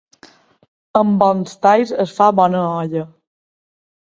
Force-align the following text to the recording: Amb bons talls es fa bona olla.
Amb 1.01 1.19
bons 1.23 1.53
talls 1.67 1.93
es 2.07 2.17
fa 2.17 2.31
bona 2.41 2.65
olla. 2.81 3.05